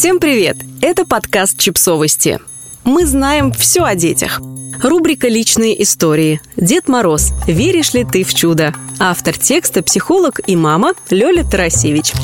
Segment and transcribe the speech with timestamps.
[0.00, 0.56] Всем привет!
[0.80, 2.38] Это подкаст «Чипсовости».
[2.84, 4.40] Мы знаем все о детях.
[4.82, 6.40] Рубрика «Личные истории».
[6.56, 7.34] Дед Мороз.
[7.46, 8.74] Веришь ли ты в чудо?
[8.98, 12.14] Автор текста– психолог и мама Лёля Тарасевич.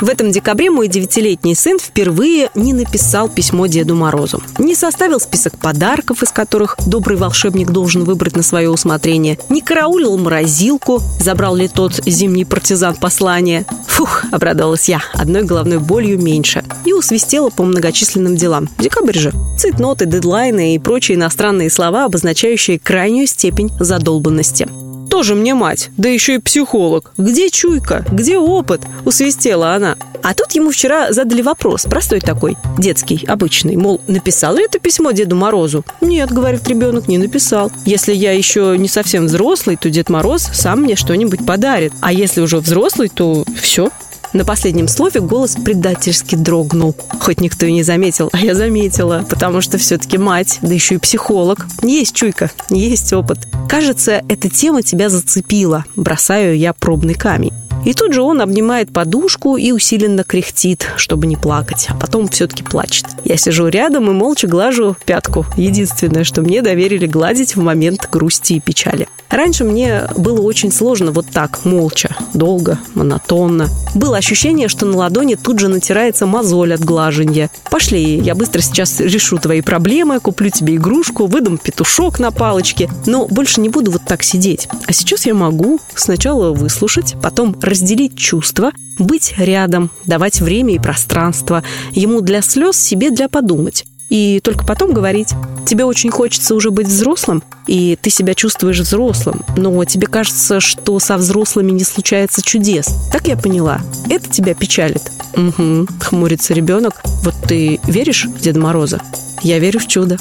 [0.00, 4.40] В этом декабре мой девятилетний сын впервые не написал письмо Деду Морозу.
[4.58, 9.38] Не составил список подарков, из которых добрый волшебник должен выбрать на свое усмотрение.
[9.48, 13.66] Не караулил морозилку, забрал ли тот зимний партизан послание.
[13.88, 16.64] Фух, обрадовалась я, одной головной болью меньше.
[16.84, 18.68] И усвистела по многочисленным делам.
[18.78, 19.32] Декабрь же.
[19.58, 24.68] Цитноты, дедлайны и прочие иностранные слова, обозначающие крайнюю степень задолбанности.
[25.18, 27.10] Тоже мне мать, да еще и психолог.
[27.18, 28.04] Где чуйка?
[28.12, 28.82] Где опыт?
[29.04, 29.96] Усвистела она.
[30.22, 35.10] А тут ему вчера задали вопрос, простой такой, детский, обычный, мол, написал ли это письмо
[35.10, 35.84] Деду Морозу?
[36.00, 37.72] Нет, говорит ребенок, не написал.
[37.84, 41.92] Если я еще не совсем взрослый, то Дед Мороз сам мне что-нибудь подарит.
[42.00, 43.90] А если уже взрослый, то все,
[44.32, 46.94] на последнем слове голос предательски дрогнул.
[47.20, 50.98] Хоть никто и не заметил, а я заметила, потому что все-таки мать, да еще и
[50.98, 51.66] психолог.
[51.82, 53.38] Есть чуйка, есть опыт.
[53.68, 55.84] Кажется, эта тема тебя зацепила.
[55.96, 57.52] Бросаю я пробный камень.
[57.84, 62.62] И тут же он обнимает подушку и усиленно кряхтит, чтобы не плакать, а потом все-таки
[62.62, 63.06] плачет.
[63.24, 65.46] Я сижу рядом и молча глажу пятку.
[65.56, 69.08] Единственное, что мне доверили гладить в момент грусти и печали.
[69.30, 73.68] Раньше мне было очень сложно вот так, молча, долго, монотонно.
[73.94, 77.50] Было ощущение, что на ладони тут же натирается мозоль от глаженья.
[77.70, 83.26] Пошли, я быстро сейчас решу твои проблемы, куплю тебе игрушку, выдам петушок на палочке, но
[83.26, 84.66] больше не буду вот так сидеть.
[84.86, 91.62] А сейчас я могу сначала выслушать, потом разделить чувства, быть рядом, давать время и пространство.
[91.92, 93.84] Ему для слез, себе для подумать.
[94.08, 95.28] И только потом говорить,
[95.66, 100.98] тебе очень хочется уже быть взрослым, и ты себя чувствуешь взрослым, но тебе кажется, что
[100.98, 102.88] со взрослыми не случается чудес.
[103.12, 103.80] Так я поняла.
[104.08, 105.02] Это тебя печалит?
[105.36, 107.02] Угу, хмурится ребенок.
[107.22, 109.02] Вот ты веришь в Деда Мороза?
[109.42, 110.18] Я верю в чудо.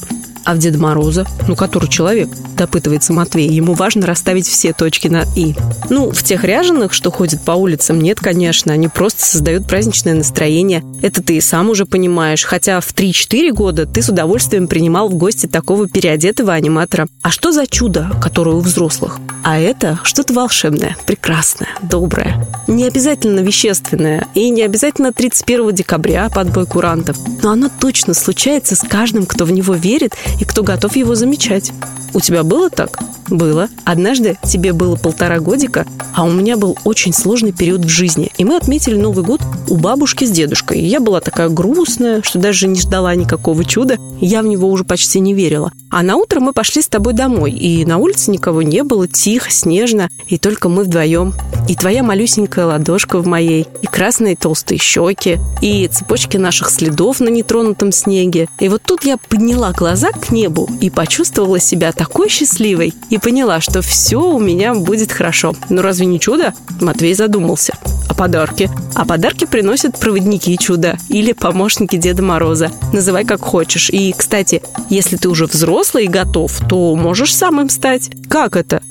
[0.48, 1.26] А в Деда Мороза?
[1.50, 2.30] Ну, который человек?
[2.56, 3.50] Допытывается Матвей.
[3.50, 5.54] Ему важно расставить все точки на «и».
[5.89, 8.72] Ну, в тех ряженых, что ходят по улицам, нет, конечно.
[8.72, 10.86] Они просто создают праздничное настроение.
[11.02, 12.45] Это ты и сам уже понимаешь.
[12.45, 17.08] Хотя в 3-4 года ты с удовольствием принимал в гости такого переодетого аниматора.
[17.22, 19.20] А что за чудо, которое у взрослых?
[19.43, 22.48] А это что-то волшебное, прекрасное, доброе.
[22.67, 27.17] Не обязательно вещественное и не обязательно 31 декабря под бой курантов.
[27.43, 31.71] Но оно точно случается с каждым, кто в него верит и кто готов его замечать.
[32.14, 32.99] У тебя было так?
[33.30, 33.67] Было.
[33.83, 38.32] Однажды тебе было полтора годика, а у меня был очень сложный период в жизни.
[38.38, 40.82] И мы отметили Новый год у бабушки с дедушкой.
[40.82, 43.98] Я была такая грустная, что даже не ждала никакого чуда.
[44.20, 45.71] Я в него уже почти не верила.
[45.89, 47.52] А на утро мы пошли с тобой домой.
[47.52, 50.10] И на улице никого не было, тихо, снежно.
[50.27, 51.33] И только мы вдвоем.
[51.67, 53.67] И твоя малюсенькая ладошка в моей.
[53.82, 55.37] И красные толстые щеки.
[55.61, 58.48] И цепочки наших следов на нетронутом снеге.
[58.60, 63.61] И вот тут я подняла глаза к небу и почувствовала себя такой счастливой и поняла,
[63.61, 65.55] что все у меня будет хорошо.
[65.70, 66.54] Ну разве не чудо?
[66.82, 67.73] Матвей задумался.
[68.08, 68.70] А подарки?
[68.95, 72.72] А подарки приносят проводники чуда или помощники Деда Мороза.
[72.94, 73.89] Называй как хочешь.
[73.89, 78.10] И, кстати, если ты уже взрослый и готов, то можешь сам им стать.
[78.30, 78.82] Как это?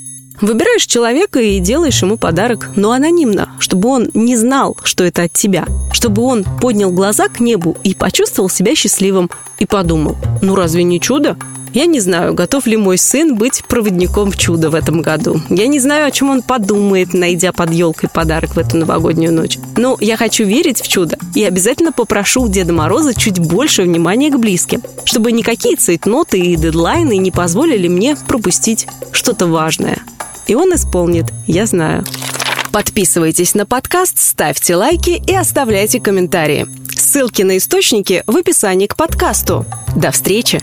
[0.41, 5.33] Выбираешь человека и делаешь ему подарок, но анонимно, чтобы он не знал, что это от
[5.33, 5.65] тебя.
[5.91, 9.31] Чтобы он поднял глаза к небу и почувствовал себя счастливым.
[9.59, 11.37] И подумал, ну разве не чудо?
[11.73, 15.41] Я не знаю, готов ли мой сын быть проводником в чудо в этом году.
[15.49, 19.57] Я не знаю, о чем он подумает, найдя под елкой подарок в эту новогоднюю ночь.
[19.75, 24.31] Но я хочу верить в чудо и обязательно попрошу у Деда Мороза чуть больше внимания
[24.31, 29.99] к близким, чтобы никакие цейтноты и дедлайны не позволили мне пропустить что-то важное.
[30.47, 32.03] И он исполнит, я знаю.
[32.71, 36.67] Подписывайтесь на подкаст, ставьте лайки и оставляйте комментарии.
[36.95, 39.65] Ссылки на источники в описании к подкасту.
[39.95, 40.61] До встречи!